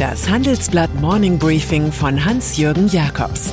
Das 0.00 0.30
Handelsblatt 0.30 0.94
Morning 0.94 1.38
Briefing 1.38 1.92
von 1.92 2.24
Hans-Jürgen 2.24 2.88
Jakobs 2.88 3.52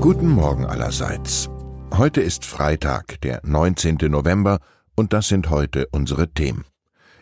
Guten 0.00 0.30
Morgen 0.30 0.66
allerseits. 0.66 1.48
Heute 1.96 2.20
ist 2.20 2.44
Freitag, 2.44 3.20
der 3.20 3.40
19. 3.44 3.98
November, 4.08 4.58
und 4.96 5.12
das 5.12 5.28
sind 5.28 5.48
heute 5.48 5.86
unsere 5.92 6.32
Themen. 6.32 6.64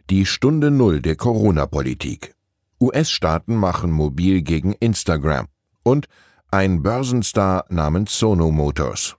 Die 0.09 0.25
Stunde 0.25 0.71
Null 0.71 1.03
der 1.03 1.17
Corona-Politik. 1.17 2.35
US-Staaten 2.81 3.55
machen 3.55 3.91
mobil 3.91 4.41
gegen 4.41 4.73
Instagram. 4.73 5.49
Und 5.83 6.07
ein 6.51 6.83
Börsenstar 6.83 7.67
namens 7.69 8.19
Sono 8.19 8.51
Motors. 8.51 9.19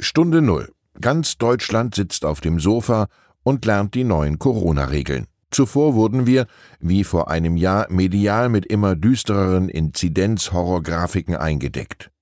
Stunde 0.00 0.42
Null. 0.42 0.72
Ganz 1.00 1.38
Deutschland 1.38 1.94
sitzt 1.94 2.24
auf 2.24 2.40
dem 2.40 2.60
Sofa 2.60 3.08
und 3.42 3.64
lernt 3.64 3.94
die 3.94 4.04
neuen 4.04 4.38
Corona-Regeln. 4.38 5.26
Zuvor 5.50 5.94
wurden 5.94 6.24
wir, 6.24 6.46
wie 6.78 7.02
vor 7.02 7.30
einem 7.30 7.56
Jahr, 7.56 7.86
medial 7.90 8.48
mit 8.48 8.66
immer 8.66 8.94
düstereren 8.94 9.68
Inzidenz-Horrorgrafiken 9.68 11.34
eingedeckt. 11.34 12.12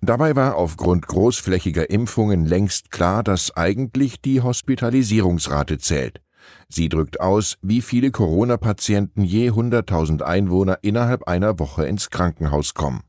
Dabei 0.00 0.34
war 0.34 0.56
aufgrund 0.56 1.06
großflächiger 1.08 1.90
Impfungen 1.90 2.46
längst 2.46 2.90
klar, 2.90 3.22
dass 3.22 3.54
eigentlich 3.54 4.22
die 4.22 4.40
Hospitalisierungsrate 4.40 5.76
zählt. 5.76 6.22
Sie 6.70 6.88
drückt 6.88 7.20
aus, 7.20 7.58
wie 7.60 7.82
viele 7.82 8.12
Corona-Patienten 8.12 9.24
je 9.24 9.50
100.000 9.50 10.22
Einwohner 10.22 10.78
innerhalb 10.80 11.24
einer 11.28 11.58
Woche 11.58 11.84
ins 11.84 12.08
Krankenhaus 12.08 12.72
kommen. 12.72 13.02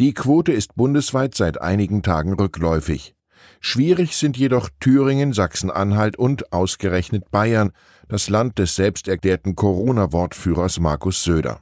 Die 0.00 0.12
Quote 0.12 0.52
ist 0.52 0.74
bundesweit 0.74 1.36
seit 1.36 1.60
einigen 1.60 2.02
Tagen 2.02 2.32
rückläufig. 2.32 3.14
Schwierig 3.60 4.16
sind 4.16 4.36
jedoch 4.36 4.70
Thüringen, 4.80 5.32
Sachsen-Anhalt 5.32 6.16
und 6.16 6.52
ausgerechnet 6.52 7.30
Bayern, 7.30 7.72
das 8.08 8.28
Land 8.28 8.58
des 8.58 8.76
selbsterklärten 8.76 9.54
Corona-Wortführers 9.54 10.80
Markus 10.80 11.22
Söder. 11.22 11.60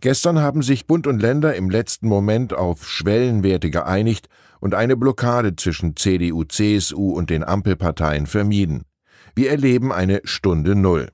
Gestern 0.00 0.40
haben 0.40 0.62
sich 0.62 0.86
Bund 0.86 1.06
und 1.06 1.20
Länder 1.20 1.54
im 1.54 1.70
letzten 1.70 2.08
Moment 2.08 2.52
auf 2.52 2.88
Schwellenwerte 2.88 3.70
geeinigt 3.70 4.28
und 4.60 4.74
eine 4.74 4.96
Blockade 4.96 5.56
zwischen 5.56 5.96
CDU, 5.96 6.44
CSU 6.44 7.12
und 7.12 7.30
den 7.30 7.44
Ampelparteien 7.44 8.26
vermieden. 8.26 8.82
Wir 9.34 9.50
erleben 9.50 9.92
eine 9.92 10.20
Stunde 10.24 10.74
Null. 10.74 11.10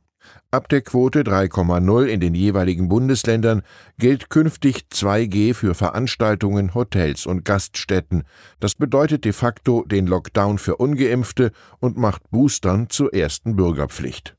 Ab 0.53 0.69
der 0.69 0.83
Quote 0.83 1.23
3,0 1.23 2.07
in 2.07 2.19
den 2.19 2.35
jeweiligen 2.35 2.89
Bundesländern 2.89 3.63
gilt 3.99 4.31
künftig 4.31 4.87
2G 4.93 5.55
für 5.55 5.75
Veranstaltungen, 5.75 6.75
Hotels 6.75 7.27
und 7.27 7.45
Gaststätten. 7.45 8.25
Das 8.59 8.75
bedeutet 8.75 9.25
de 9.25 9.33
facto 9.33 9.85
den 9.85 10.07
Lockdown 10.07 10.59
für 10.59 10.77
ungeimpfte 10.77 11.53
und 11.79 11.97
macht 11.97 12.31
Boostern 12.31 12.91
zur 12.91 13.15
ersten 13.15 13.55
Bürgerpflicht. 13.55 14.37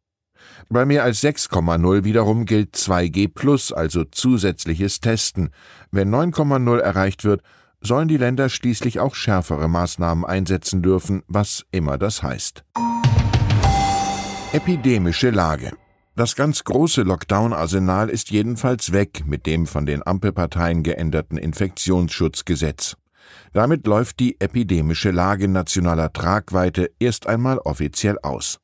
Bei 0.69 0.85
mehr 0.85 1.03
als 1.03 1.21
6,0 1.23 2.03
wiederum 2.03 2.45
gilt 2.45 2.75
2G 2.75 3.33
plus, 3.33 3.71
also 3.71 4.03
zusätzliches 4.03 4.99
Testen. 4.99 5.49
Wenn 5.91 6.13
9,0 6.13 6.77
erreicht 6.77 7.23
wird, 7.23 7.41
sollen 7.81 8.07
die 8.07 8.17
Länder 8.17 8.49
schließlich 8.49 8.99
auch 8.99 9.15
schärfere 9.15 9.67
Maßnahmen 9.67 10.25
einsetzen 10.25 10.81
dürfen, 10.81 11.23
was 11.27 11.65
immer 11.71 11.97
das 11.97 12.21
heißt. 12.21 12.63
Epidemische 14.53 15.29
Lage. 15.29 15.71
Das 16.21 16.35
ganz 16.35 16.63
große 16.63 17.01
Lockdown-Arsenal 17.01 18.07
ist 18.07 18.29
jedenfalls 18.29 18.91
weg 18.91 19.23
mit 19.25 19.47
dem 19.47 19.65
von 19.65 19.87
den 19.87 20.05
Ampelparteien 20.05 20.83
geänderten 20.83 21.35
Infektionsschutzgesetz. 21.35 22.95
Damit 23.53 23.87
läuft 23.87 24.19
die 24.19 24.39
epidemische 24.39 25.09
Lage 25.09 25.47
nationaler 25.47 26.13
Tragweite 26.13 26.91
erst 26.99 27.25
einmal 27.25 27.57
offiziell 27.57 28.19
aus. 28.21 28.59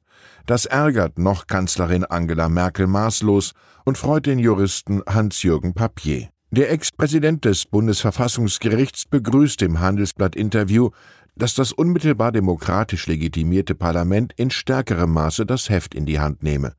Das 0.45 0.67
ärgert 0.67 1.17
noch 1.17 1.47
Kanzlerin 1.47 2.05
Angela 2.05 2.47
Merkel 2.47 2.85
maßlos 2.85 3.53
und 3.85 3.97
freut 3.97 4.27
den 4.27 4.37
Juristen 4.37 5.01
Hans-Jürgen 5.09 5.73
Papier. 5.73 6.29
Der 6.51 6.71
Ex-Präsident 6.71 7.43
des 7.43 7.65
Bundesverfassungsgerichts 7.65 9.05
begrüßt 9.09 9.63
im 9.63 9.79
Handelsblatt-Interview, 9.79 10.91
dass 11.35 11.55
das 11.55 11.71
unmittelbar 11.71 12.31
demokratisch 12.31 13.07
legitimierte 13.07 13.73
Parlament 13.73 14.31
in 14.37 14.51
stärkerem 14.51 15.11
Maße 15.11 15.47
das 15.47 15.71
Heft 15.71 15.95
in 15.95 16.05
die 16.05 16.19
Hand 16.19 16.43
nehme. 16.43 16.73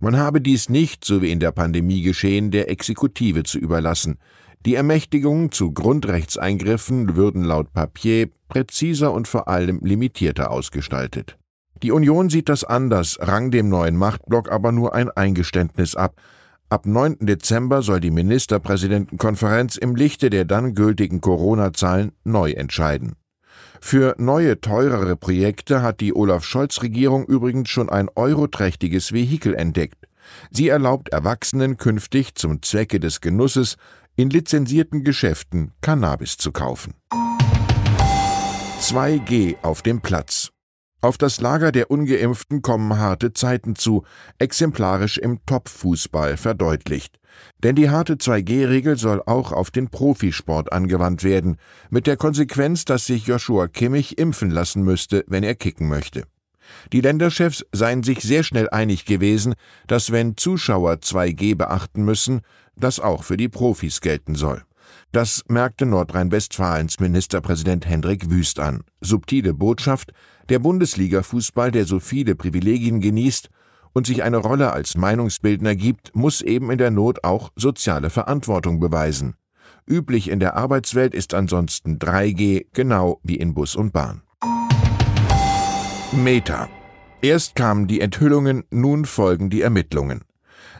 Man 0.00 0.16
habe 0.16 0.40
dies 0.40 0.68
nicht, 0.68 1.04
so 1.04 1.22
wie 1.22 1.30
in 1.30 1.40
der 1.40 1.52
Pandemie 1.52 2.02
geschehen, 2.02 2.50
der 2.50 2.70
Exekutive 2.70 3.42
zu 3.42 3.58
überlassen. 3.58 4.18
Die 4.64 4.74
Ermächtigungen 4.74 5.52
zu 5.52 5.72
Grundrechtseingriffen 5.72 7.14
würden 7.14 7.44
laut 7.44 7.72
Papier 7.72 8.28
präziser 8.48 9.12
und 9.12 9.28
vor 9.28 9.48
allem 9.48 9.80
limitierter 9.82 10.50
ausgestaltet. 10.50 11.38
Die 11.82 11.92
Union 11.92 12.30
sieht 12.30 12.48
das 12.48 12.64
anders, 12.64 13.18
rang 13.20 13.50
dem 13.50 13.68
neuen 13.68 13.96
Machtblock 13.96 14.50
aber 14.50 14.72
nur 14.72 14.94
ein 14.94 15.10
Eingeständnis 15.10 15.94
ab. 15.94 16.20
Ab 16.68 16.86
9. 16.86 17.18
Dezember 17.20 17.82
soll 17.82 18.00
die 18.00 18.10
Ministerpräsidentenkonferenz 18.10 19.76
im 19.76 19.94
Lichte 19.94 20.30
der 20.30 20.44
dann 20.44 20.74
gültigen 20.74 21.20
Corona-Zahlen 21.20 22.12
neu 22.24 22.50
entscheiden. 22.50 23.14
Für 23.80 24.14
neue, 24.18 24.60
teurere 24.60 25.16
Projekte 25.16 25.82
hat 25.82 26.00
die 26.00 26.14
Olaf-Scholz-Regierung 26.14 27.24
übrigens 27.26 27.68
schon 27.68 27.88
ein 27.88 28.08
euroträchtiges 28.14 29.12
Vehikel 29.12 29.54
entdeckt. 29.54 30.06
Sie 30.50 30.68
erlaubt 30.68 31.10
Erwachsenen 31.10 31.76
künftig 31.76 32.34
zum 32.34 32.62
Zwecke 32.62 33.00
des 33.00 33.20
Genusses 33.20 33.76
in 34.16 34.30
lizenzierten 34.30 35.04
Geschäften 35.04 35.72
Cannabis 35.80 36.36
zu 36.36 36.52
kaufen. 36.52 36.94
2G 38.80 39.56
auf 39.62 39.82
dem 39.82 40.00
Platz. 40.00 40.50
Auf 41.02 41.18
das 41.18 41.40
Lager 41.40 41.72
der 41.72 41.90
Ungeimpften 41.90 42.62
kommen 42.62 42.98
harte 42.98 43.32
Zeiten 43.32 43.76
zu, 43.76 44.04
exemplarisch 44.38 45.18
im 45.18 45.44
Top-Fußball 45.44 46.36
verdeutlicht. 46.36 47.18
Denn 47.62 47.76
die 47.76 47.90
harte 47.90 48.14
2G-Regel 48.14 48.96
soll 48.96 49.22
auch 49.26 49.52
auf 49.52 49.70
den 49.70 49.88
Profisport 49.88 50.72
angewandt 50.72 51.22
werden, 51.22 51.58
mit 51.90 52.06
der 52.06 52.16
Konsequenz, 52.16 52.86
dass 52.86 53.06
sich 53.06 53.26
Joshua 53.26 53.68
Kimmich 53.68 54.18
impfen 54.18 54.50
lassen 54.50 54.82
müsste, 54.82 55.24
wenn 55.28 55.44
er 55.44 55.54
kicken 55.54 55.88
möchte. 55.88 56.24
Die 56.92 57.00
Länderchefs 57.00 57.64
seien 57.72 58.02
sich 58.02 58.20
sehr 58.20 58.42
schnell 58.42 58.68
einig 58.70 59.04
gewesen, 59.04 59.54
dass 59.86 60.12
wenn 60.12 60.36
Zuschauer 60.36 60.94
2G 60.94 61.54
beachten 61.56 62.04
müssen, 62.04 62.40
das 62.74 63.00
auch 63.00 63.22
für 63.22 63.36
die 63.36 63.48
Profis 63.48 64.00
gelten 64.00 64.34
soll. 64.34 64.62
Das 65.12 65.44
merkte 65.48 65.86
Nordrhein-Westfalens 65.86 67.00
Ministerpräsident 67.00 67.86
Hendrik 67.86 68.30
Wüst 68.30 68.58
an. 68.58 68.82
Subtile 69.00 69.54
Botschaft, 69.54 70.12
der 70.48 70.58
Bundesliga-Fußball, 70.58 71.70
der 71.70 71.84
so 71.84 72.00
viele 72.00 72.34
Privilegien 72.34 73.00
genießt 73.00 73.50
und 73.92 74.06
sich 74.06 74.22
eine 74.22 74.36
Rolle 74.36 74.72
als 74.72 74.96
Meinungsbildner 74.96 75.74
gibt, 75.74 76.14
muss 76.14 76.42
eben 76.42 76.70
in 76.70 76.78
der 76.78 76.90
Not 76.90 77.24
auch 77.24 77.50
soziale 77.56 78.10
Verantwortung 78.10 78.78
beweisen. 78.78 79.34
Üblich 79.88 80.28
in 80.28 80.40
der 80.40 80.56
Arbeitswelt 80.56 81.14
ist 81.14 81.32
ansonsten 81.32 81.98
3G, 81.98 82.66
genau 82.72 83.20
wie 83.22 83.36
in 83.36 83.54
Bus 83.54 83.76
und 83.76 83.92
Bahn. 83.92 84.22
Meta. 86.12 86.68
Erst 87.22 87.56
kamen 87.56 87.86
die 87.86 88.00
Enthüllungen, 88.00 88.64
nun 88.70 89.04
folgen 89.04 89.50
die 89.50 89.62
Ermittlungen. 89.62 90.22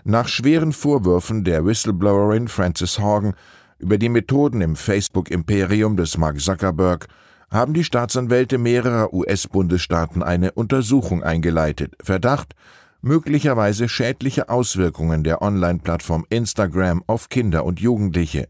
Nach 0.05 0.29
schweren 0.29 0.73
Vorwürfen 0.73 1.45
der 1.45 1.65
Whistleblowerin 1.65 2.49
Frances 2.49 2.99
Horgan 2.99 3.35
über 3.79 3.99
die 3.99 4.09
Methoden 4.09 4.61
im 4.61 4.77
Facebook-Imperium 4.77 5.97
des 5.97 6.17
Mark 6.17 6.41
Zuckerberg 6.41 7.09
haben 7.57 7.75
die 7.75 7.85
Staatsanwälte 7.85 8.59
mehrerer 8.59 9.13
US-Bundesstaaten 9.13 10.23
eine 10.23 10.53
Untersuchung 10.53 11.23
eingeleitet. 11.23 11.95
Verdacht 12.03 12.55
möglicherweise 13.01 13.89
schädliche 13.89 14.49
Auswirkungen 14.49 15.25
der 15.25 15.43
Online-Plattform 15.43 16.27
Instagram 16.29 17.03
auf 17.07 17.29
Kinder 17.29 17.65
und 17.65 17.81
Jugendliche. 17.81 18.49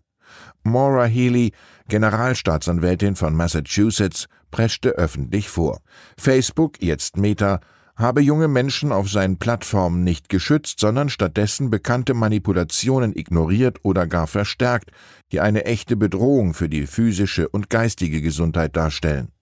Maura 0.62 1.05
Healy, 1.05 1.53
Generalstaatsanwältin 1.88 3.17
von 3.17 3.35
Massachusetts, 3.35 4.26
preschte 4.50 4.91
öffentlich 4.91 5.49
vor. 5.49 5.81
Facebook, 6.19 6.82
jetzt 6.82 7.17
Meta, 7.17 7.61
habe 7.96 8.20
junge 8.20 8.46
Menschen 8.46 8.93
auf 8.93 9.10
seinen 9.10 9.38
Plattformen 9.38 10.04
nicht 10.04 10.28
geschützt, 10.28 10.81
sondern 10.81 11.08
stattdessen 11.08 11.70
bekannte 11.70 12.14
Manipulationen 12.14 13.16
ignoriert 13.16 13.78
oder 13.82 14.06
gar 14.06 14.26
verstärkt, 14.26 14.90
die 15.32 15.40
eine 15.40 15.64
echte 15.64 15.96
Bedrohung 15.96 16.52
für 16.52 16.69
die 16.69 16.87
physische 16.87 17.48
und 17.48 17.70
geistige 17.70 18.20
Gesundheit 18.20 18.76
darstellen. 18.76 19.32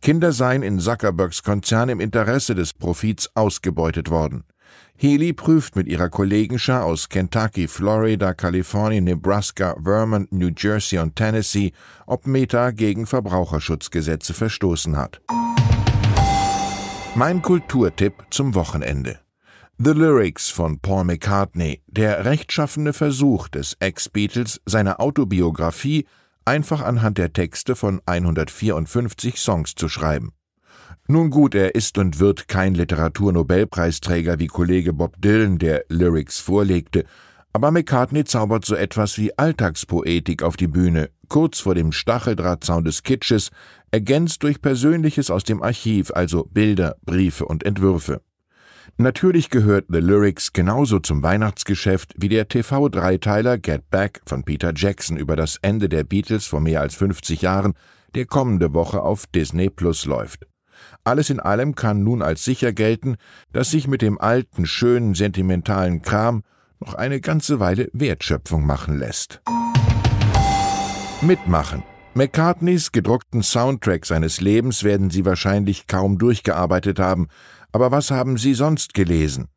Kinder 0.00 0.32
seien 0.32 0.62
in 0.62 0.80
Zuckerbergs 0.80 1.42
Konzern 1.42 1.88
im 1.88 2.00
Interesse 2.00 2.54
des 2.54 2.72
Profits 2.72 3.30
ausgebeutet 3.34 4.10
worden. 4.10 4.44
Healy 4.96 5.32
prüft 5.32 5.76
mit 5.76 5.86
ihrer 5.86 6.08
Kollegenschar 6.08 6.84
aus 6.84 7.08
Kentucky, 7.08 7.68
Florida, 7.68 8.34
Kalifornien, 8.34 9.04
Nebraska, 9.04 9.76
Vermont, 9.82 10.32
New 10.32 10.50
Jersey 10.56 10.98
und 10.98 11.14
Tennessee, 11.14 11.72
ob 12.06 12.26
Meta 12.26 12.70
gegen 12.70 13.06
Verbraucherschutzgesetze 13.06 14.34
verstoßen 14.34 14.96
hat. 14.96 15.20
Mein 17.14 17.42
Kulturtipp 17.42 18.14
zum 18.30 18.54
Wochenende. 18.54 19.18
The 19.76 19.90
Lyrics 19.90 20.48
von 20.48 20.78
Paul 20.78 21.04
McCartney, 21.04 21.82
der 21.86 22.24
rechtschaffene 22.24 22.94
Versuch 22.94 23.48
des 23.48 23.76
Ex-Beatles, 23.80 24.62
seine 24.64 24.98
Autobiografie 24.98 26.06
einfach 26.46 26.80
anhand 26.80 27.18
der 27.18 27.34
Texte 27.34 27.76
von 27.76 28.00
154 28.06 29.38
Songs 29.38 29.74
zu 29.74 29.90
schreiben. 29.90 30.32
Nun 31.06 31.28
gut, 31.28 31.54
er 31.54 31.74
ist 31.74 31.98
und 31.98 32.18
wird 32.18 32.48
kein 32.48 32.74
Literaturnobelpreisträger 32.74 34.38
wie 34.38 34.46
Kollege 34.46 34.94
Bob 34.94 35.20
Dylan, 35.20 35.58
der 35.58 35.84
Lyrics 35.90 36.38
vorlegte, 36.40 37.04
aber 37.52 37.70
McCartney 37.70 38.24
zaubert 38.24 38.64
so 38.64 38.74
etwas 38.74 39.18
wie 39.18 39.36
Alltagspoetik 39.36 40.42
auf 40.42 40.56
die 40.56 40.68
Bühne, 40.68 41.10
kurz 41.28 41.60
vor 41.60 41.74
dem 41.74 41.92
Stacheldrahtzaun 41.92 42.84
des 42.84 43.02
Kitsches, 43.02 43.50
ergänzt 43.92 44.42
durch 44.42 44.60
Persönliches 44.60 45.30
aus 45.30 45.44
dem 45.44 45.62
Archiv, 45.62 46.10
also 46.12 46.48
Bilder, 46.50 46.96
Briefe 47.04 47.44
und 47.44 47.64
Entwürfe. 47.64 48.22
Natürlich 48.96 49.50
gehört 49.50 49.86
The 49.88 50.00
Lyrics 50.00 50.52
genauso 50.52 50.98
zum 50.98 51.22
Weihnachtsgeschäft 51.22 52.14
wie 52.16 52.28
der 52.28 52.48
TV-Dreiteiler 52.48 53.58
Get 53.58 53.88
Back 53.90 54.20
von 54.26 54.44
Peter 54.44 54.72
Jackson 54.74 55.16
über 55.16 55.36
das 55.36 55.58
Ende 55.62 55.88
der 55.88 56.04
Beatles 56.04 56.46
vor 56.46 56.60
mehr 56.60 56.80
als 56.80 56.94
50 56.96 57.42
Jahren, 57.42 57.74
der 58.14 58.26
kommende 58.26 58.74
Woche 58.74 59.02
auf 59.02 59.26
Disney 59.26 59.70
Plus 59.70 60.04
läuft. 60.04 60.46
Alles 61.04 61.30
in 61.30 61.40
allem 61.40 61.74
kann 61.74 62.02
nun 62.02 62.22
als 62.22 62.44
sicher 62.44 62.72
gelten, 62.72 63.16
dass 63.52 63.70
sich 63.70 63.86
mit 63.86 64.02
dem 64.02 64.20
alten, 64.20 64.66
schönen, 64.66 65.14
sentimentalen 65.14 66.02
Kram 66.02 66.42
noch 66.80 66.94
eine 66.94 67.20
ganze 67.20 67.60
Weile 67.60 67.88
Wertschöpfung 67.92 68.66
machen 68.66 68.98
lässt. 68.98 69.40
Mitmachen. 71.20 71.84
McCartneys 72.14 72.92
gedruckten 72.92 73.42
Soundtrack 73.42 74.04
seines 74.04 74.42
Lebens 74.42 74.84
werden 74.84 75.08
Sie 75.08 75.24
wahrscheinlich 75.24 75.86
kaum 75.86 76.18
durchgearbeitet 76.18 76.98
haben, 76.98 77.28
aber 77.72 77.90
was 77.90 78.10
haben 78.10 78.36
Sie 78.36 78.52
sonst 78.52 78.92
gelesen? 78.92 79.48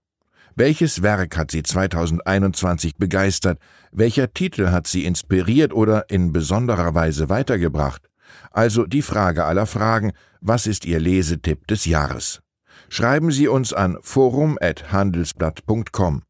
Welches 0.56 1.02
Werk 1.02 1.36
hat 1.36 1.52
Sie 1.52 1.64
2021 1.64 2.96
begeistert? 2.96 3.60
Welcher 3.92 4.34
Titel 4.34 4.70
hat 4.70 4.88
Sie 4.88 5.04
inspiriert 5.04 5.74
oder 5.74 6.10
in 6.10 6.32
besonderer 6.32 6.96
Weise 6.96 7.28
weitergebracht? 7.28 8.10
Also 8.52 8.86
die 8.86 9.02
Frage 9.02 9.44
aller 9.44 9.66
Fragen, 9.66 10.14
was 10.40 10.66
ist 10.66 10.86
Ihr 10.86 11.02
Lesetipp 11.02 11.68
des 11.68 11.84
Jahres? 11.84 12.40
Schreiben 12.88 13.32
Sie 13.32 13.50
uns 13.50 13.74
an 13.74 13.98
forum@handelsblatt.com. 14.02 16.24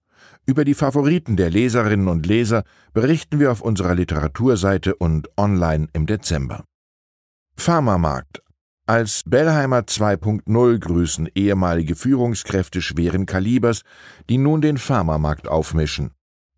Über 0.48 0.64
die 0.64 0.76
Favoriten 0.76 1.38
der 1.38 1.50
Leserinnen 1.50 2.08
und 2.08 2.28
Leser 2.28 2.64
berichten 2.94 3.40
wir 3.40 3.52
auf 3.52 3.62
unserer 3.62 3.96
Literaturseite 3.96 4.96
und 4.96 5.28
online 5.38 5.88
im 5.94 6.06
Dezember. 6.06 6.66
Pharmamarkt. 7.58 8.44
Als 8.86 9.24
Bellheimer 9.26 9.80
2.0 9.80 10.78
grüßen 10.78 11.30
ehemalige 11.34 11.96
Führungskräfte 11.96 12.84
schweren 12.84 13.26
Kalibers, 13.26 13.82
die 14.30 14.38
nun 14.38 14.62
den 14.62 14.78
Pharmamarkt 14.78 15.48
aufmischen. 15.48 16.12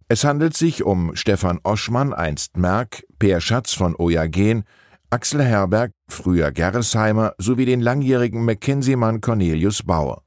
Es 0.10 0.26
handelt 0.26 0.56
sich 0.56 0.84
um 0.84 1.16
Stefan 1.16 1.60
Oschmann, 1.64 2.14
einst 2.14 2.58
Merck, 2.58 3.04
Peer 3.20 3.40
Schatz 3.40 3.74
von 3.74 3.96
Ojagen, 3.96 4.66
Axel 5.10 5.42
Herberg, 5.42 5.92
früher 6.10 6.52
Gerresheimer, 6.52 7.34
sowie 7.38 7.66
den 7.66 7.80
langjährigen 7.80 8.44
McKinsey-Mann 8.44 9.22
Cornelius 9.22 9.84
Bauer. 9.84 10.24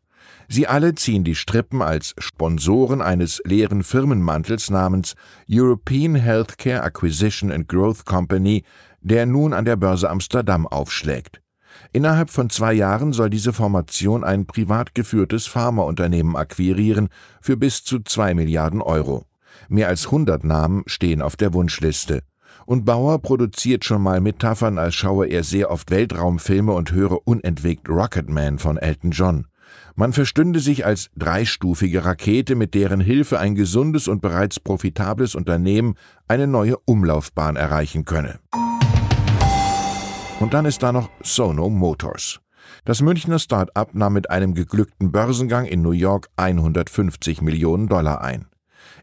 Sie 0.53 0.67
alle 0.67 0.97
ziehen 0.97 1.23
die 1.23 1.37
Strippen 1.37 1.81
als 1.81 2.13
Sponsoren 2.19 3.01
eines 3.01 3.41
leeren 3.45 3.85
Firmenmantels 3.85 4.69
namens 4.69 5.15
European 5.49 6.17
Healthcare 6.17 6.83
Acquisition 6.83 7.53
and 7.53 7.69
Growth 7.69 8.05
Company, 8.05 8.65
der 9.01 9.27
nun 9.27 9.53
an 9.53 9.65
der 9.65 9.77
Börse 9.77 10.11
Amsterdam 10.11 10.67
aufschlägt. 10.67 11.41
Innerhalb 11.93 12.31
von 12.31 12.51
zwei 12.51 12.73
Jahren 12.73 13.13
soll 13.13 13.31
diese 13.31 13.53
Formation 13.53 14.25
ein 14.25 14.45
privat 14.47 14.93
geführtes 14.93 15.47
Pharmaunternehmen 15.47 16.35
akquirieren 16.35 17.11
für 17.41 17.57
bis 17.57 17.85
zu 17.85 18.01
zwei 18.01 18.35
Milliarden 18.35 18.83
Euro. 18.83 19.27
Mehr 19.69 19.87
als 19.87 20.07
100 20.07 20.43
Namen 20.43 20.83
stehen 20.87 21.23
auf 21.23 21.37
der 21.37 21.55
Wunschliste. 21.55 22.23
Und 22.67 22.85
Bauer 22.85 23.23
produziert 23.23 23.85
schon 23.85 24.03
mal 24.03 24.21
Metaphern, 24.21 24.79
als 24.79 24.97
schaue 24.97 25.29
er 25.29 25.45
sehr 25.45 25.71
oft 25.71 25.93
Weltraumfilme 25.93 26.73
und 26.73 26.91
höre 26.91 27.25
unentwegt 27.25 27.89
Rocketman 27.89 28.59
von 28.59 28.79
Elton 28.79 29.13
John. 29.13 29.47
Man 29.95 30.13
verstünde 30.13 30.61
sich 30.61 30.87
als 30.87 31.11
dreistufige 31.17 32.05
Rakete, 32.05 32.55
mit 32.55 32.75
deren 32.75 33.01
Hilfe 33.01 33.39
ein 33.39 33.55
gesundes 33.55 34.09
und 34.09 34.23
bereits 34.23 34.61
profitables 34.61 35.35
Unternehmen 35.35 35.95
eine 36.29 36.47
neue 36.47 36.77
Umlaufbahn 36.87 37.57
erreichen 37.57 38.05
könne. 38.05 38.41
Und 40.41 40.55
dann 40.55 40.65
ist 40.65 40.83
da 40.83 40.93
noch 40.93 41.11
Sono 41.23 41.69
Motors. 41.69 42.41
Das 42.85 43.03
Münchner 43.03 43.39
Start-up 43.39 43.95
nahm 43.95 44.15
mit 44.15 44.31
einem 44.31 44.55
geglückten 44.55 45.13
Börsengang 45.13 45.67
in 45.67 45.83
New 45.83 45.91
York 45.91 46.29
150 46.37 47.43
Millionen 47.43 47.89
Dollar 47.89 48.23
ein. 48.23 48.47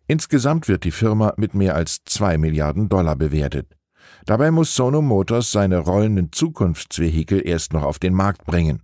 Insgesamt 0.08 0.68
wird 0.68 0.84
die 0.84 0.92
Firma 0.92 1.34
mit 1.38 1.54
mehr 1.54 1.76
als 1.76 2.04
zwei 2.06 2.38
Milliarden 2.38 2.90
Dollar 2.90 3.16
bewertet. 3.16 3.78
Dabei 4.26 4.52
muss 4.52 4.76
Sono 4.76 5.02
Motors 5.02 5.52
seine 5.52 5.80
rollenden 5.80 6.32
Zukunftsvehikel 6.32 7.46
erst 7.46 7.74
noch 7.74 7.84
auf 7.84 8.00
den 8.00 8.14
Markt 8.14 8.46
bringen. 8.46 8.82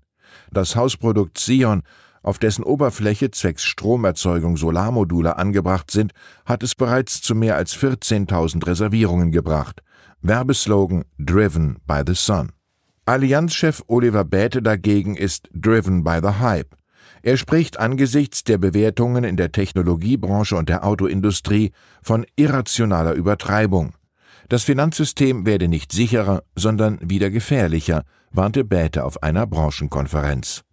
Das 0.54 0.76
Hausprodukt 0.76 1.40
Sion, 1.40 1.82
auf 2.22 2.38
dessen 2.38 2.64
Oberfläche 2.64 3.32
zwecks 3.32 3.64
Stromerzeugung 3.64 4.56
Solarmodule 4.56 5.38
angebracht 5.38 5.90
sind, 5.90 6.14
hat 6.46 6.62
es 6.62 6.76
bereits 6.76 7.24
zu 7.24 7.34
mehr 7.34 7.56
als 7.56 7.76
14.000 7.76 8.66
Reservierungen 8.68 9.32
gebracht. 9.32 9.82
Werbeslogan 10.22 11.06
Driven 11.18 11.80
by 11.88 12.04
the 12.06 12.14
Sun. 12.14 12.52
Allianzchef 13.06 13.84
Oliver 13.88 14.24
Bäte 14.24 14.62
dagegen 14.62 15.16
ist 15.16 15.50
Driven 15.54 16.04
by 16.04 16.20
the 16.22 16.40
Hype. 16.40 16.78
Er 17.24 17.38
spricht 17.38 17.80
angesichts 17.80 18.44
der 18.44 18.60
Bewertungen 18.60 19.24
in 19.24 19.36
der 19.36 19.52
Technologiebranche 19.52 20.56
und 20.56 20.70
der 20.70 20.86
Autoindustrie 20.86 21.72
von 22.04 22.28
irrationaler 22.36 23.14
Übertreibung. 23.14 23.96
Das 24.50 24.64
Finanzsystem 24.64 25.48
werde 25.48 25.68
nicht 25.68 25.92
sicherer, 25.92 26.44
sondern 26.56 27.00
wieder 27.02 27.32
gefährlicher, 27.32 28.04
warnte 28.34 28.64
Bäte 28.64 29.06
auf 29.06 29.24
einer 29.24 29.48
Branchenkonferenz. 29.48 30.64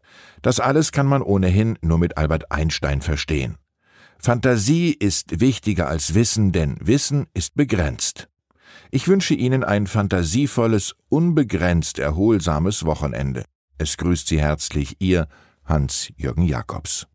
Das 0.43 0.61
alles 0.61 0.93
kann 0.93 1.07
man 1.07 1.23
ohnehin 1.23 1.79
nur 1.83 1.99
mit 1.99 2.17
Albert 2.17 2.51
Einstein 2.51 3.03
verstehen. 3.03 3.57
Fantasie 4.19 4.93
ist 4.93 5.41
wichtiger 5.41 5.89
als 5.89 6.15
Wissen, 6.15 6.53
denn 6.53 6.77
Wissen 6.81 7.27
ist 7.33 7.55
begrenzt. 7.55 8.29
Ich 8.91 9.09
wünsche 9.09 9.35
Ihnen 9.35 9.65
ein 9.65 9.87
fantasievolles, 9.87 10.95
unbegrenzt 11.09 11.99
erholsames 11.99 12.85
Wochenende. 12.85 13.45
Es 13.79 13.97
grüßt 13.97 14.29
Sie 14.29 14.41
herzlich 14.41 14.97
Ihr 14.99 15.29
Hans-Jürgen 15.65 16.43
Jakobs. 16.43 17.07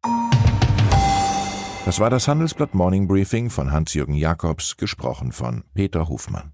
Das 1.86 2.00
war 2.00 2.10
das 2.10 2.28
Handelsblatt 2.28 2.74
Morning 2.74 3.08
Briefing 3.08 3.52
von 3.52 3.72
Hans-Jürgen 3.72 4.16
Jakobs, 4.16 4.78
gesprochen 4.78 5.32
von 5.32 5.64
Peter 5.76 6.08
Hofmann. 6.08 6.54